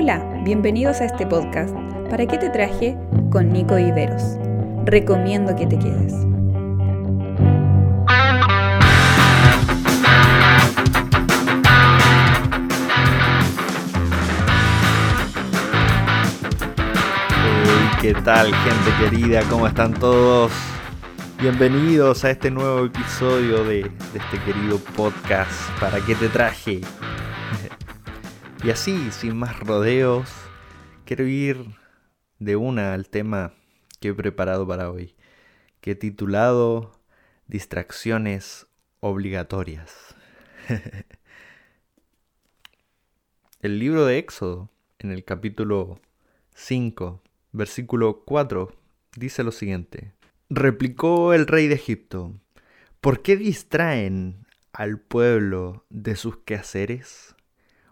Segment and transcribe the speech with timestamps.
[0.00, 1.74] Hola, bienvenidos a este podcast.
[2.08, 2.96] ¿Para qué te traje?
[3.32, 4.22] Con Nico Viveros.
[4.84, 6.14] Recomiendo que te quedes.
[18.00, 19.42] ¿Qué tal gente querida?
[19.50, 20.52] ¿Cómo están todos?
[21.40, 25.50] Bienvenidos a este nuevo episodio de, de este querido podcast.
[25.80, 26.82] ¿Para qué te traje?
[28.64, 30.28] Y así, sin más rodeos,
[31.04, 31.64] quiero ir
[32.40, 33.54] de una al tema
[34.00, 35.14] que he preparado para hoy,
[35.80, 37.00] que he titulado
[37.46, 38.66] Distracciones
[38.98, 40.16] obligatorias.
[43.60, 44.68] el libro de Éxodo,
[44.98, 46.00] en el capítulo
[46.54, 48.76] 5, versículo 4,
[49.16, 50.14] dice lo siguiente.
[50.50, 52.34] Replicó el rey de Egipto,
[53.00, 57.36] ¿por qué distraen al pueblo de sus quehaceres?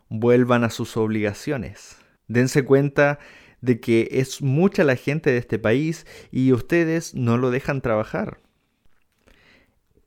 [0.08, 1.98] Vuelvan a sus obligaciones.
[2.28, 3.18] Dense cuenta
[3.60, 8.40] de que es mucha la gente de este país y ustedes no lo dejan trabajar.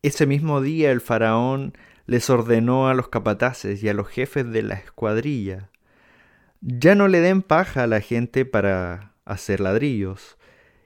[0.01, 1.73] Ese mismo día el faraón
[2.05, 5.69] les ordenó a los capataces y a los jefes de la escuadrilla,
[6.61, 10.37] ya no le den paja a la gente para hacer ladrillos,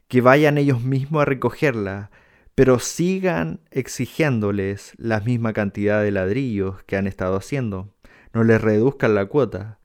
[0.08, 2.11] que vayan ellos mismos a recogerla,
[2.56, 7.92] pero sigan exigiéndoles la misma cantidad de ladrillos que han estado haciendo
[8.34, 9.80] no les reduzcan la cuota.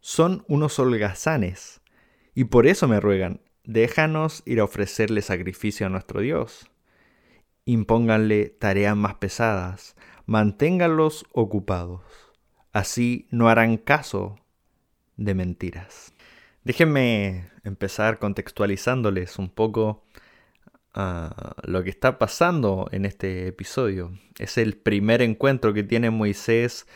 [0.00, 1.80] Son unos holgazanes,
[2.34, 6.70] y por eso me ruegan, déjanos ir a ofrecerle sacrificio a nuestro Dios.
[7.64, 12.02] Impónganle tareas más pesadas, manténganlos ocupados.
[12.72, 14.38] Así no harán caso
[15.16, 16.12] de mentiras.
[16.62, 20.04] Déjenme empezar contextualizándoles un poco
[20.94, 24.12] ah, lo que está pasando en este episodio.
[24.38, 26.86] Es el primer encuentro que tiene Moisés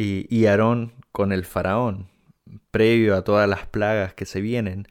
[0.00, 2.08] y, Aarón con el faraón,
[2.70, 4.86] previo a todas las plagas que se vienen.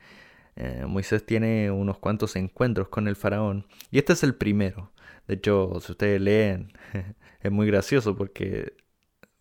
[0.56, 4.92] Eh, Moisés tiene unos cuantos encuentros con el faraón y este es el primero.
[5.28, 6.74] De hecho, si ustedes leen,
[7.42, 8.74] es muy gracioso porque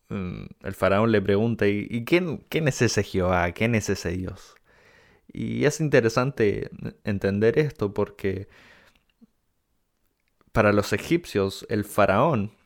[0.08, 3.50] mm, el faraón le pregunta, ¿y, quién, quién, es ese Jehová?
[3.52, 4.54] ¿Quién es ese Dios?
[5.32, 6.70] Y es interesante
[7.04, 8.48] entender esto porque
[10.52, 12.57] para los egipcios el faraón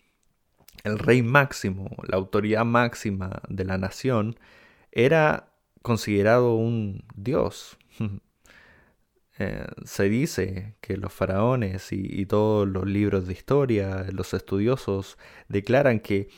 [0.85, 4.39] el rey máximo, la autoridad máxima de la nación,
[4.91, 7.79] era considerado un dios.
[9.39, 15.17] Eh, se dice que los faraones y, todos los libros de historia, los estudiosos,
[15.49, 16.29] declaran que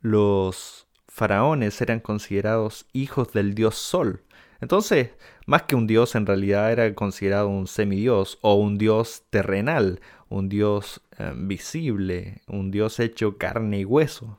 [0.00, 4.24] los faraones eran considerados hijos del dios Sol.
[4.60, 5.10] Entonces,
[5.46, 10.48] más que un dios, en realidad era considerado un semidios o un dios terrenal, un
[10.48, 14.36] Dios eh, visible, un Dios hecho carne y hueso.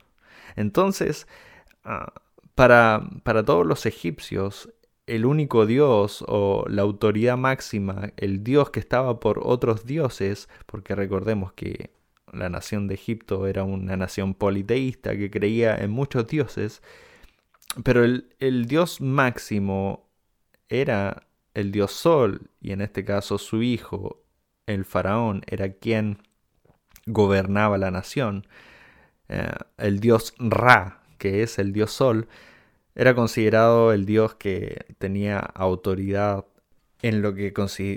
[0.56, 1.26] Entonces,
[1.84, 2.12] ah,
[2.54, 4.70] para, para todos los egipcios,
[5.06, 10.94] el único Dios o la autoridad máxima, el Dios que estaba por otros dioses, porque
[10.94, 11.90] recordemos que
[12.32, 16.82] la nación de Egipto era una nación politeísta que creía en muchos dioses,
[17.84, 20.08] pero el, el Dios máximo
[20.68, 24.22] era el Dios Sol, y en este caso su hijo,
[24.66, 26.18] el faraón era quien
[27.08, 28.46] gobernaba la nación.
[29.28, 32.28] Eh, el dios Ra, que es el dios Sol,
[32.94, 36.44] era considerado el dios que tenía autoridad
[37.02, 37.52] en lo que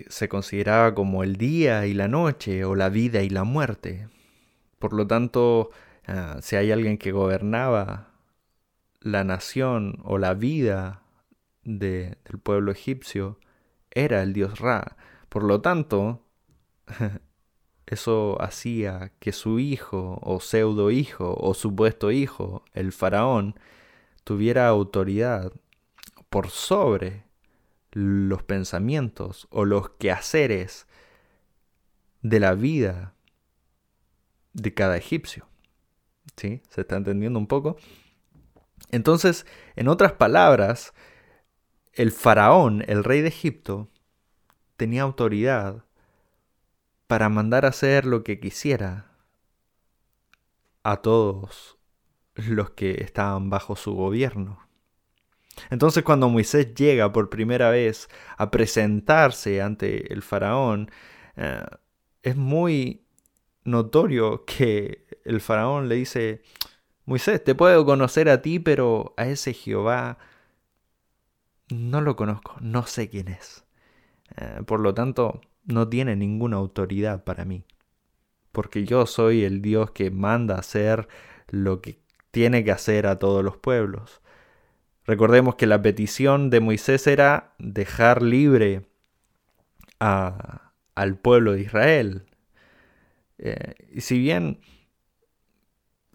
[0.10, 4.08] se consideraba como el día y la noche o la vida y la muerte.
[4.80, 5.72] Por lo tanto,
[6.08, 8.10] eh, si hay alguien que gobernaba
[9.00, 11.02] la nación o la vida
[11.64, 13.40] del pueblo egipcio,
[13.92, 14.98] era el dios Ra.
[15.30, 16.24] Por lo tanto,
[17.92, 23.60] Eso hacía que su hijo o pseudo hijo o supuesto hijo, el faraón,
[24.24, 25.52] tuviera autoridad
[26.30, 27.26] por sobre
[27.92, 30.88] los pensamientos o los quehaceres
[32.22, 33.14] de la vida
[34.54, 35.50] de cada egipcio.
[36.38, 36.62] ¿Sí?
[36.70, 37.76] ¿Se está entendiendo un poco?
[38.90, 40.94] Entonces, en otras palabras,
[41.92, 43.90] el faraón, el rey de Egipto,
[44.78, 45.84] tenía autoridad
[47.12, 49.12] para mandar a hacer lo que quisiera
[50.82, 51.78] a todos
[52.36, 54.66] los que estaban bajo su gobierno.
[55.70, 60.90] Entonces cuando Moisés llega por primera vez a presentarse ante el faraón,
[61.36, 61.66] eh,
[62.24, 63.04] es muy
[63.66, 66.44] notorio que el faraón le dice,
[67.04, 70.18] Moisés, te puedo conocer a ti, pero a ese Jehová
[71.68, 73.66] no lo conozco, no sé quién es.
[74.38, 77.64] Eh, por lo tanto, no tiene ninguna autoridad para mí.
[78.52, 81.08] Porque yo soy el Dios que manda hacer
[81.50, 82.00] lo que
[82.32, 84.22] tiene que hacer a todos los pueblos.
[85.06, 88.86] Recordemos que la petición de Moisés era dejar libre
[90.00, 92.26] al pueblo de Israel.
[93.38, 94.62] Eh, y si bien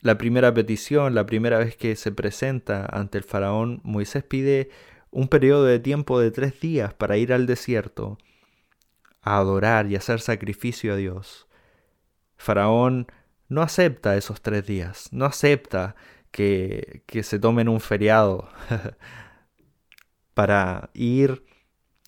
[0.00, 4.70] la primera petición, la primera vez que se presenta ante el faraón, Moisés pide
[5.10, 8.19] un periodo de tiempo de tres días para ir al desierto
[9.26, 11.46] adorar y hacer sacrificio a Dios.
[12.37, 13.06] Faraón
[13.49, 15.96] no acepta esos tres días, no acepta
[16.31, 18.49] que, que se tomen un feriado
[20.34, 21.44] para ir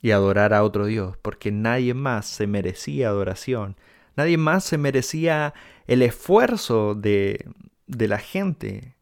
[0.00, 3.76] y adorar a otro Dios, porque nadie más se merecía adoración,
[4.17, 5.55] nadie más se merecía
[5.87, 7.47] el esfuerzo de,
[7.87, 8.97] de la gente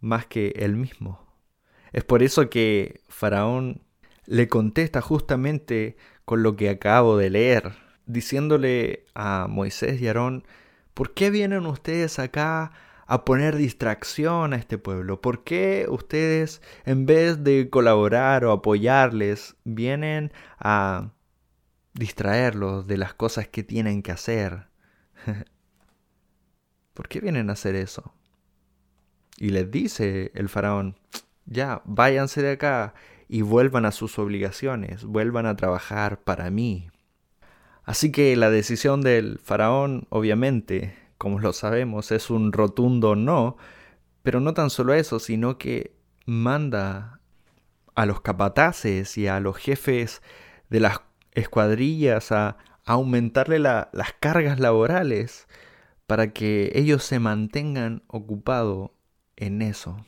[0.00, 1.26] más que él mismo.
[1.92, 3.82] Es por eso que Faraón
[4.26, 5.96] le contesta justamente
[6.30, 7.72] con lo que acabo de leer,
[8.06, 10.44] diciéndole a Moisés y Aarón,
[10.94, 12.70] ¿por qué vienen ustedes acá
[13.08, 15.20] a poner distracción a este pueblo?
[15.20, 21.10] ¿Por qué ustedes, en vez de colaborar o apoyarles, vienen a
[21.94, 24.68] distraerlos de las cosas que tienen que hacer?
[26.94, 28.14] ¿Por qué vienen a hacer eso?
[29.36, 30.96] Y les dice el faraón,
[31.46, 32.94] ya, váyanse de acá
[33.32, 36.90] y vuelvan a sus obligaciones, vuelvan a trabajar para mí.
[37.84, 43.56] Así que la decisión del faraón, obviamente, como lo sabemos, es un rotundo no,
[44.24, 45.94] pero no tan solo eso, sino que
[46.26, 47.20] manda
[47.94, 50.22] a los capataces y a los jefes
[50.68, 51.00] de las
[51.32, 52.56] escuadrillas a,
[52.86, 53.88] aumentarle las
[54.18, 55.46] cargas laborales
[56.08, 58.90] para que ellos se mantengan ocupados
[59.36, 60.04] en eso.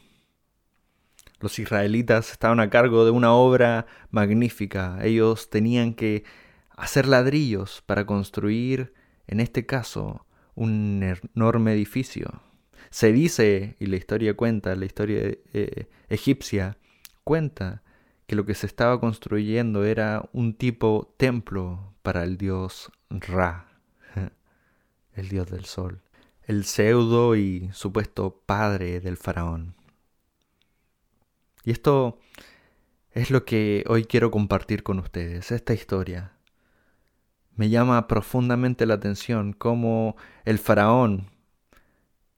[1.43, 4.99] Los israelitas estaban a cargo de una obra magnífica.
[5.03, 6.23] Ellos tenían que
[6.77, 8.95] hacer ladrillos para construir,
[9.27, 10.25] en este caso,
[10.55, 11.03] un
[11.35, 12.43] enorme edificio.
[12.91, 16.79] Se dice, y la historia cuenta, la historia eh, egipcia
[17.25, 17.83] cuenta,
[18.29, 23.67] que lo que se estaba construyendo era un tipo templo para el dios Ra,
[25.17, 26.03] el dios del sol,
[26.45, 29.75] el pseudo y supuesto padre del faraón.
[31.65, 32.19] Y esto
[33.13, 36.33] es lo que hoy quiero compartir con ustedes, esta historia.
[37.55, 41.31] Me llama profundamente la atención cómo el faraón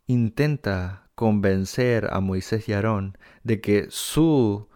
[0.06, 4.69] intenta convencer a Moisés y Aarón de que su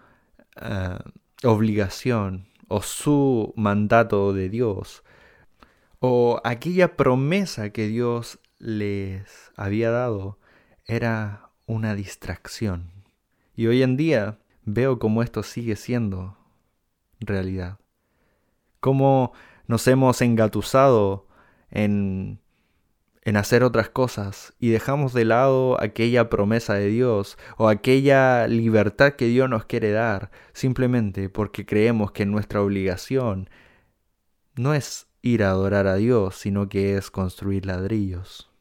[0.61, 0.99] eh,
[1.43, 5.03] obligación o su mandato de Dios
[6.01, 10.39] o aquella promesa que Dios les había dado
[10.87, 12.98] era una distracción.
[13.59, 16.39] Y hoy en día veo cómo esto sigue siendo
[17.19, 17.81] realidad.
[18.79, 19.33] Cómo
[19.67, 21.27] nos hemos engatusado
[21.69, 22.39] en,
[23.23, 29.15] en hacer otras cosas y dejamos de lado aquella promesa de Dios o aquella libertad
[29.15, 33.51] que Dios nos quiere dar simplemente porque creemos que nuestra obligación
[34.55, 38.53] no es ir a adorar a Dios, sino que es construir ladrillos.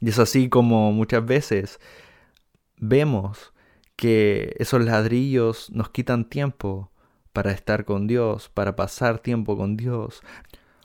[0.00, 1.80] Y es así como muchas veces
[2.76, 3.52] vemos
[3.96, 6.90] que esos ladrillos nos quitan tiempo
[7.32, 10.22] para estar con Dios, para pasar tiempo con Dios.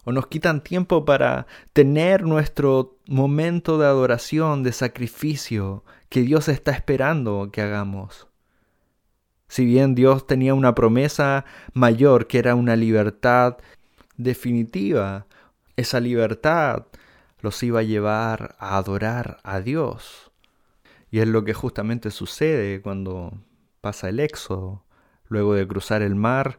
[0.03, 6.71] O nos quitan tiempo para tener nuestro momento de adoración, de sacrificio, que Dios está
[6.71, 8.27] esperando que hagamos.
[9.47, 13.57] Si bien Dios tenía una promesa mayor, que era una libertad
[14.17, 15.27] definitiva,
[15.75, 16.85] esa libertad
[17.41, 20.30] los iba a llevar a adorar a Dios.
[21.11, 23.33] Y es lo que justamente sucede cuando
[23.81, 24.85] pasa el éxodo.
[25.27, 26.57] Luego de cruzar el mar,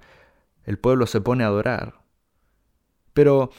[0.64, 2.04] el pueblo se pone a adorar.
[3.14, 3.50] Pero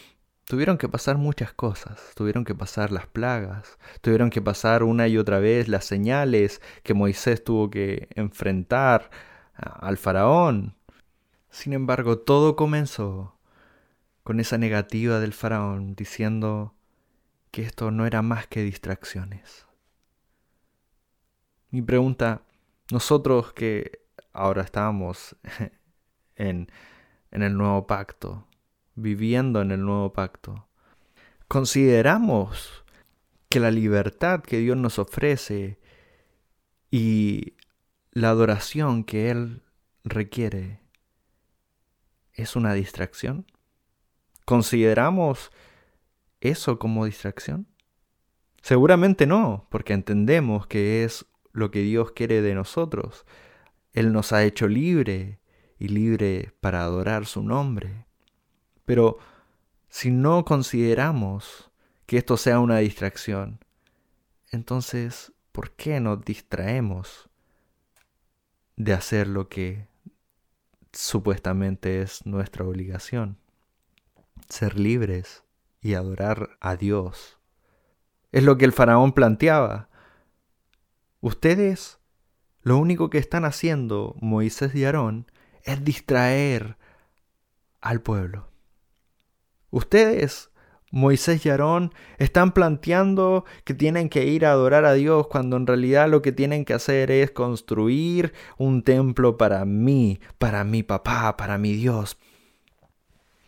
[0.45, 5.17] tuvieron que pasar muchas cosas, tuvieron que pasar las plagas, tuvieron que pasar una y
[5.17, 9.09] otra vez las señales que Moisés tuvo que enfrentar
[9.55, 10.75] al faraón.
[11.49, 13.37] Sin embargo, todo comenzó
[14.23, 16.75] con esa negativa del faraón diciendo
[17.51, 19.67] que esto no era más que distracciones.
[21.73, 22.43] Mi pregunta,
[22.91, 25.35] nosotros que ahora estamos
[26.35, 26.71] en,
[27.31, 28.45] en el nuevo pacto,
[28.93, 30.67] viviendo en el nuevo pacto.
[31.47, 32.83] Consideramos
[33.49, 35.79] que la libertad que Dios nos ofrece
[36.91, 37.55] y
[38.11, 39.63] la adoración que Él
[40.03, 40.79] requiere
[42.33, 43.47] es una distracción.
[44.45, 45.49] ¿Consideramos
[46.39, 47.65] eso como distracción?
[48.61, 53.25] Seguramente no, porque entendemos que es lo que Dios quiere de nosotros
[53.93, 55.39] él nos ha hecho libre
[55.77, 58.05] y libre para adorar su nombre.
[58.85, 59.19] Pero
[59.87, 61.71] si no consideramos
[62.05, 63.59] que esto sea una distracción,
[64.51, 67.29] entonces, ¿por qué nos distraemos
[68.75, 69.87] de hacer lo que
[70.91, 73.37] supuestamente es nuestra obligación,
[74.49, 75.43] ser libres
[75.81, 77.37] y adorar a Dios.
[78.31, 79.89] Es lo que el faraón planteaba.
[81.23, 81.99] Ustedes
[82.63, 85.31] lo único que están haciendo, Moisés y Aarón,
[85.63, 86.75] es distraer
[87.79, 88.49] al pueblo.
[89.69, 90.49] Ustedes,
[90.91, 95.65] Moisés y Aarón, están planteando que tienen que ir a adorar a Dios cuando en
[95.65, 101.37] realidad lo que tienen que hacer es construir un templo para mí, para mi papá,
[101.37, 102.17] para mi Dios.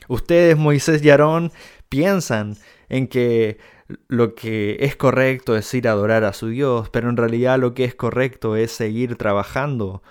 [0.08, 1.52] Ustedes, Moisés y Aarón,
[1.90, 2.56] piensan
[2.88, 3.58] en que
[4.08, 7.74] lo que es correcto es ir a adorar a su Dios, pero en realidad lo
[7.74, 10.02] que es correcto es seguir trabajando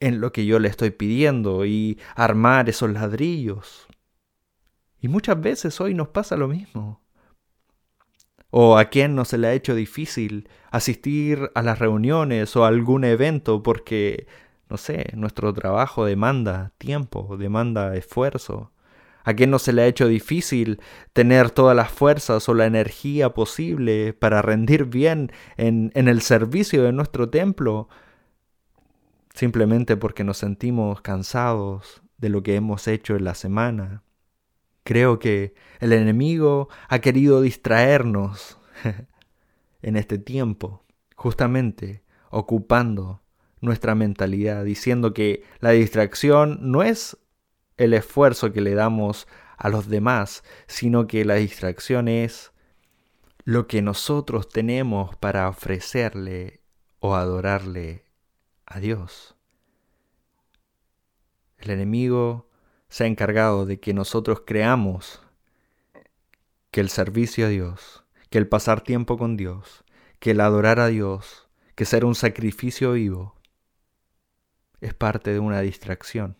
[0.00, 3.88] en lo que yo le estoy pidiendo y armar esos ladrillos.
[5.00, 7.00] Y muchas veces hoy nos pasa lo mismo.
[8.50, 12.68] O a quién no se le ha hecho difícil asistir a las reuniones o a
[12.68, 14.28] algún evento porque,
[14.68, 18.73] no sé, nuestro trabajo demanda tiempo, demanda esfuerzo.
[19.24, 20.80] ¿A quién no se le ha hecho difícil
[21.14, 26.82] tener todas las fuerzas o la energía posible para rendir bien en, en el servicio
[26.82, 27.88] de nuestro templo?
[29.34, 34.02] Simplemente porque nos sentimos cansados de lo que hemos hecho en la semana.
[34.84, 38.58] Creo que el enemigo ha querido distraernos
[39.82, 40.84] en este tiempo,
[41.16, 43.22] justamente ocupando
[43.60, 47.16] nuestra mentalidad, diciendo que la distracción no es
[47.76, 49.26] el esfuerzo que le damos
[49.56, 52.52] a los demás, sino que la distracción es
[53.44, 56.60] lo que nosotros tenemos para ofrecerle
[57.00, 58.04] o adorarle
[58.66, 59.36] a Dios.
[61.58, 62.48] El enemigo
[62.88, 65.20] se ha encargado de que nosotros creamos
[66.70, 69.84] que el servicio a Dios, que el pasar tiempo con Dios,
[70.18, 73.34] que el adorar a Dios, que ser un sacrificio vivo,
[74.80, 76.36] es parte de una distracción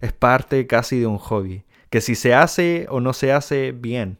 [0.00, 4.18] es parte casi de un hobby, que si se hace o no se hace, bien,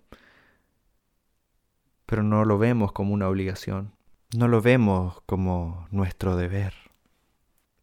[2.06, 3.92] pero no lo vemos como una obligación,
[4.36, 6.72] no lo vemos como nuestro deber.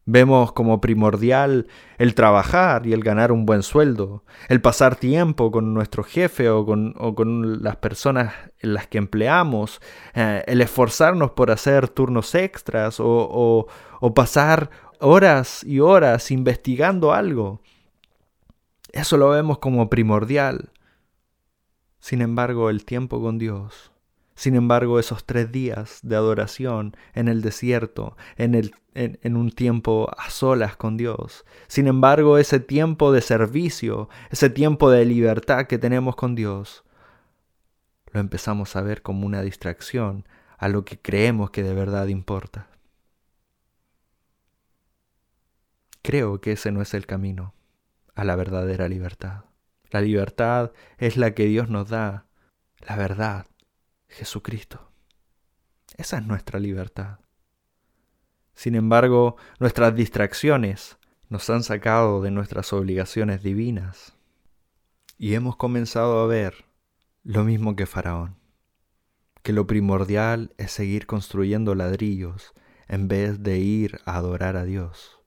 [0.06, 5.72] Vemos como primordial el trabajar y el ganar un buen sueldo, el pasar tiempo con
[5.72, 9.80] nuestro jefe o con, o con las personas en las que empleamos,
[10.14, 13.66] eh, el esforzarnos por hacer turnos extras o, o,
[14.00, 14.68] o pasar
[15.00, 17.62] horas y horas investigando algo.
[18.94, 20.70] Eso lo vemos como primordial.
[21.98, 23.90] Sin embargo, el tiempo con Dios,
[24.36, 30.30] sin embargo, esos tres días de adoración en el desierto, en, en, un tiempo a
[30.30, 36.14] solas con Dios, sin embargo, ese tiempo de servicio, ese tiempo de libertad que tenemos
[36.14, 36.84] con Dios,
[38.12, 40.24] lo empezamos a ver como una distracción
[40.56, 42.68] a lo que creemos que de verdad importa.
[46.02, 47.54] Creo que ese no es el camino
[48.14, 49.44] a la verdadera libertad.
[49.90, 52.26] La libertad es la que Dios nos da,
[52.80, 53.46] la verdad,
[54.08, 54.90] Jesucristo.
[55.96, 57.20] Esa es nuestra libertad.
[58.54, 64.14] Sin embargo, nuestras distracciones nos han sacado de nuestras obligaciones divinas
[65.18, 66.64] y hemos comenzado a ver
[67.22, 68.36] lo mismo que Faraón,
[69.42, 72.52] que lo primordial es seguir construyendo ladrillos
[72.88, 75.18] en vez de ir a adorar a Dios.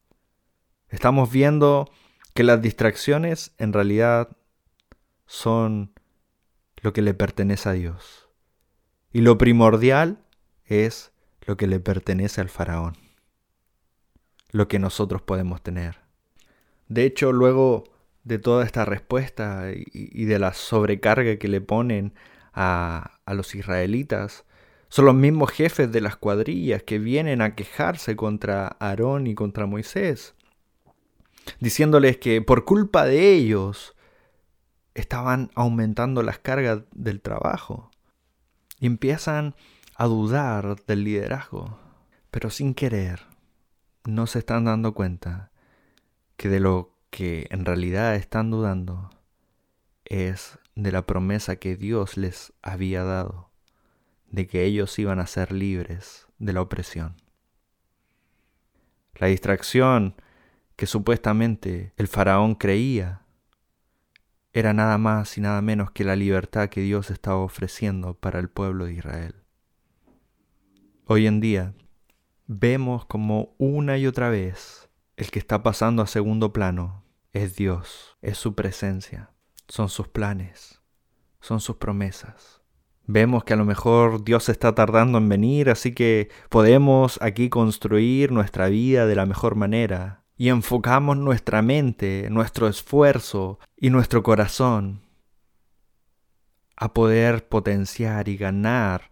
[0.89, 1.89] Estamos viendo
[2.37, 4.29] que las distracciones en realidad
[5.25, 5.91] son
[6.83, 8.29] lo que le pertenece a Dios.
[9.11, 10.19] Y lo primordial
[10.63, 11.11] es
[11.47, 12.93] lo que le pertenece al faraón,
[14.51, 15.97] lo que nosotros podemos tener.
[16.87, 17.85] De hecho, luego
[18.23, 22.13] de toda esta respuesta y, de la sobrecarga que le ponen
[22.53, 24.45] a, a los israelitas,
[24.89, 29.65] son los mismos jefes de las cuadrillas que vienen a quejarse contra Aarón y contra
[29.65, 30.35] Moisés
[31.59, 33.95] diciéndoles que por culpa de ellos
[34.93, 37.91] estaban aumentando las cargas del trabajo.
[38.79, 39.55] Y empiezan
[39.95, 41.79] a dudar del liderazgo,
[42.31, 43.21] pero sin querer
[44.05, 45.51] no se están dando cuenta
[46.37, 49.09] que de lo que en realidad están dudando
[50.05, 53.49] es de la promesa que Dios les había dado,
[54.27, 57.15] de que ellos iban a ser libres de la opresión.
[59.15, 60.15] La distracción
[60.77, 63.23] que supuestamente el faraón creía
[64.53, 68.49] era nada más y nada menos que la libertad que Dios estaba ofreciendo para el
[68.49, 69.35] pueblo de Israel.
[71.05, 71.73] Hoy en día
[72.45, 77.03] vemos como una y otra vez el que está pasando a segundo plano
[77.33, 79.31] es Dios, es su presencia,
[79.67, 80.81] son sus planes,
[81.41, 82.61] son sus promesas.
[83.05, 88.31] Vemos que a lo mejor Dios está tardando en venir, así que podemos aquí construir
[88.31, 90.26] nuestra vida de la mejor manera.
[90.37, 95.01] Y enfocamos nuestra mente, nuestro esfuerzo y nuestro corazón
[96.75, 99.09] a poder potenciar y ganar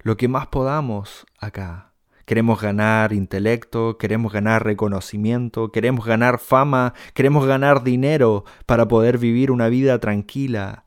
[0.00, 1.92] lo que más podamos acá.
[2.26, 9.50] Queremos ganar intelecto, queremos ganar reconocimiento, queremos ganar fama, queremos ganar dinero para poder vivir
[9.50, 10.84] una vida tranquila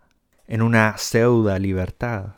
[0.48, 2.36] en una pseudo libertad.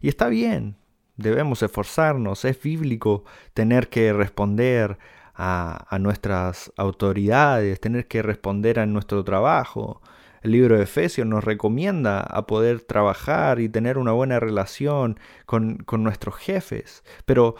[0.00, 0.76] Y está bien,
[1.16, 3.24] debemos esforzarnos, es bíblico
[3.54, 4.98] tener que responder
[5.34, 10.00] a, nuestras autoridades, tener que responder a nuestro trabajo.
[10.42, 15.78] El libro de Efesios nos recomienda a poder trabajar y tener una buena relación con,
[15.78, 17.02] con nuestros jefes.
[17.24, 17.56] Pero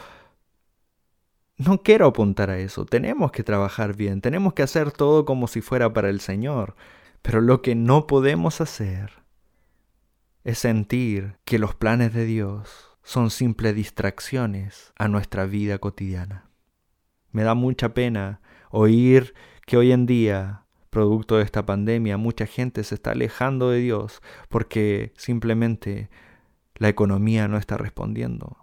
[1.57, 2.85] no quiero apuntar a eso.
[2.85, 6.76] Tenemos que trabajar bien, tenemos que hacer todo como si fuera para el Señor.
[7.23, 9.25] Pero lo que no podemos hacer
[10.45, 16.50] es sentir que los planes de Dios son simples distracciones a nuestra vida cotidiana.
[17.35, 19.35] Me da mucha pena oír
[19.67, 24.23] que hoy en día, producto de esta pandemia, mucha gente se está alejando de Dios
[24.49, 26.09] porque simplemente
[26.76, 28.57] la economía no está respondiendo.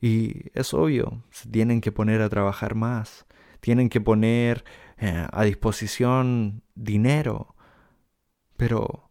[0.00, 3.26] Y es obvio, se tienen que poner a trabajar más,
[3.60, 4.64] tienen que poner
[4.98, 7.54] eh, a disposición dinero,
[8.56, 9.10] pero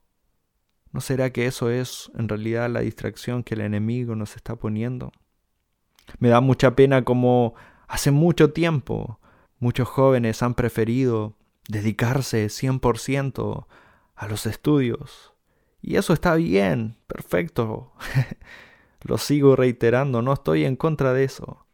[0.91, 5.11] ¿No será que eso es en realidad la distracción que el enemigo nos está poniendo?
[6.17, 7.53] Me da mucha pena como
[7.89, 9.19] hace mucho tiempo
[9.59, 11.35] muchos jóvenes han preferido
[11.67, 13.67] dedicarse 100%
[14.15, 15.33] a los estudios.
[15.81, 17.91] Y eso está bien, perfecto.
[19.01, 21.65] Lo sigo reiterando, no estoy en contra de eso.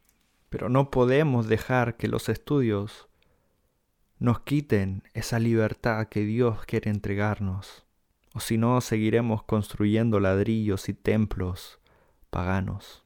[0.50, 3.07] Pero no podemos dejar que los estudios
[4.17, 7.86] nos quiten esa libertad que Dios quiere entregarnos
[8.36, 11.79] o si no seguiremos construyendo ladrillos y templos
[12.29, 13.05] paganos.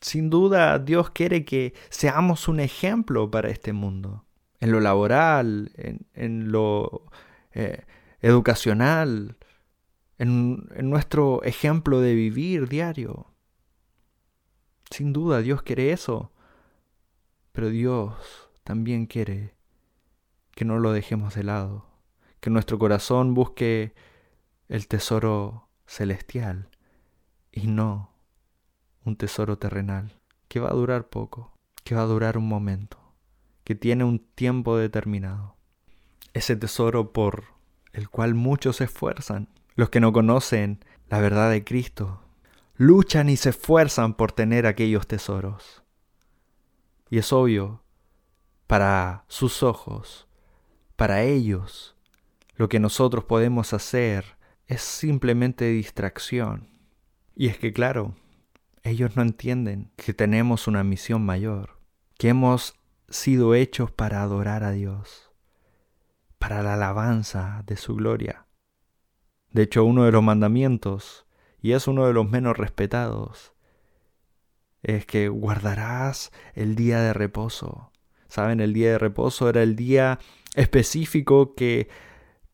[0.00, 4.24] Sin duda Dios quiere que seamos un ejemplo para este mundo,
[4.58, 5.72] en lo laboral,
[6.14, 7.06] en, lo
[7.52, 7.84] eh,
[8.20, 9.36] educacional,
[10.18, 13.26] en, en nuestro ejemplo de vivir diario.
[14.90, 16.32] Sin duda Dios quiere eso,
[17.52, 19.54] pero Dios también quiere
[20.52, 21.86] que no lo dejemos de lado,
[22.40, 23.94] que nuestro corazón busque
[24.68, 26.70] el tesoro celestial
[27.52, 28.10] y no
[29.10, 30.12] un tesoro terrenal
[30.48, 31.52] que va a durar poco,
[31.84, 32.98] que va a durar un momento,
[33.64, 35.56] que tiene un tiempo determinado.
[36.32, 37.44] Ese tesoro por
[37.92, 42.22] el cual muchos se esfuerzan, los que no conocen la verdad de Cristo,
[42.76, 45.82] luchan y se esfuerzan por tener aquellos tesoros.
[47.10, 47.82] Y es obvio,
[48.68, 50.28] para sus ojos,
[50.94, 51.96] para ellos,
[52.54, 54.36] lo que nosotros podemos hacer
[54.68, 56.68] es simplemente distracción.
[57.34, 58.14] Y es que claro,
[58.82, 61.78] ellos no entienden que tenemos una misión mayor,
[62.18, 62.74] que hemos
[63.08, 65.32] sido hechos para adorar a Dios,
[66.38, 68.46] para la alabanza de su gloria.
[69.50, 71.26] De hecho, uno de los mandamientos,
[71.60, 73.52] y es uno de los menos respetados,
[74.82, 77.92] es que guardarás el día de reposo.
[78.28, 80.18] Saben, el día de reposo era el día
[80.54, 81.88] específico que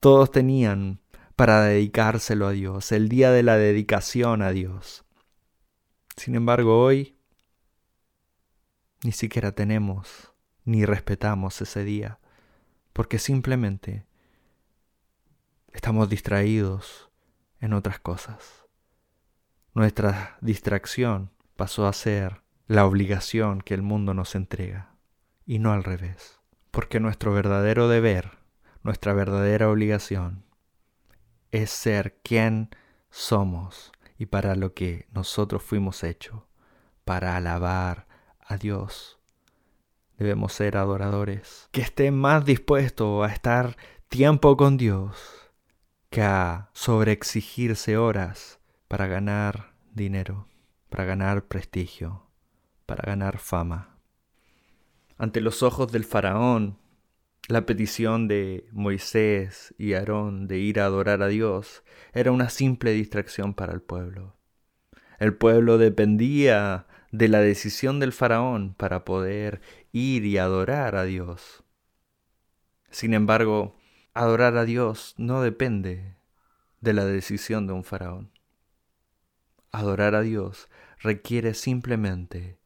[0.01, 1.01] todos tenían
[1.37, 5.06] para dedicárselo a Dios, el día de la dedicación a Dios.
[6.16, 7.16] Sin embargo, hoy
[9.02, 10.33] ni siquiera tenemos
[10.64, 12.18] ni respetamos ese día,
[12.92, 14.05] porque simplemente
[15.72, 17.11] estamos distraídos
[17.61, 18.64] en otras cosas.
[19.74, 24.96] Nuestra distracción pasó a ser la obligación que el mundo nos entrega,
[25.44, 28.38] y no al revés, porque nuestro verdadero deber,
[28.83, 30.44] nuestra verdadera obligación,
[31.52, 32.70] es ser quien
[33.11, 36.42] somos y para lo que nosotros fuimos hechos,
[37.05, 38.07] para alabar
[38.40, 39.18] a Dios.
[40.18, 43.76] Debemos ser adoradores, que estén más dispuestos a estar
[44.09, 45.46] tiempo con Dios
[46.11, 50.48] que a sobreexigirse horas para ganar dinero,
[50.88, 52.22] para ganar prestigio,
[52.87, 53.98] para ganar fama.
[55.18, 56.79] Ante los ojos del faraón,
[57.49, 62.91] la petición de Moisés y Aarón de ir a adorar a Dios era una simple
[62.93, 64.37] distracción para el pueblo.
[65.19, 69.61] El pueblo dependía de la decisión del faraón para poder
[69.93, 71.63] ir y adorar a Dios.
[72.91, 73.77] Sin embargo,
[74.13, 76.17] adorar a Dios no depende
[76.81, 78.33] de la decisión de un faraón.
[79.71, 82.59] Adorar a Dios requiere simplemente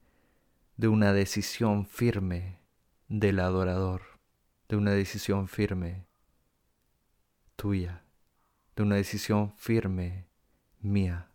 [0.76, 2.60] de una decisión firme
[3.08, 4.09] del adorador
[4.70, 6.06] de una decisión firme
[7.56, 8.04] tuya,
[8.76, 10.28] de una decisión firme
[10.78, 11.32] mía,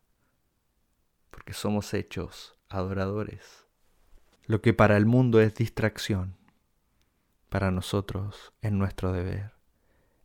[1.32, 3.66] porque somos hechos adoradores.
[4.46, 6.38] Lo que para el mundo es distracción,
[7.50, 9.52] para nosotros es nuestro deber,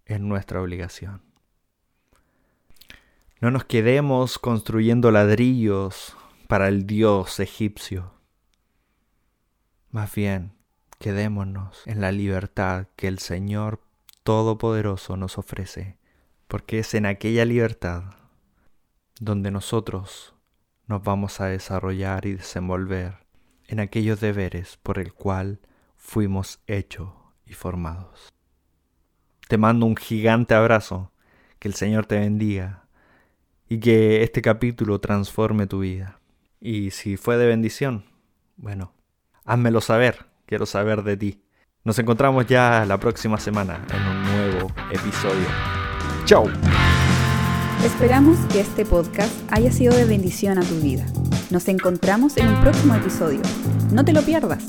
[0.06, 1.20] es nuestra obligación.
[3.40, 8.14] No nos quedemos construyendo ladrillos para el dios egipcio.
[9.90, 10.59] Más bien,
[11.00, 13.80] quedémonos en la libertad que el Señor
[14.22, 15.96] Todopoderoso nos ofrece,
[16.46, 18.04] porque es en aquella libertad
[19.18, 20.34] donde nosotros
[20.86, 23.14] nos vamos a desarrollar y desenvolver
[23.66, 25.60] en aquellos deberes por el cual
[25.96, 27.10] fuimos hechos
[27.46, 28.28] y formados.
[29.48, 31.12] Te mando un gigante abrazo,
[31.58, 32.84] que el Señor te bendiga
[33.68, 36.20] y que este capítulo transforme tu vida.
[36.60, 38.04] Y si fue de bendición,
[38.56, 38.92] bueno,
[39.44, 41.40] házmelo saber, quiero saber de ti.
[41.84, 45.46] Nos encontramos ya la próxima semana en un nuevo episodio.
[46.24, 46.44] ¡Chao!
[47.84, 51.06] Esperamos que este podcast haya sido de bendición a tu vida.
[51.50, 53.40] Nos encontramos en un próximo episodio.
[53.92, 54.64] No te lo pierdas.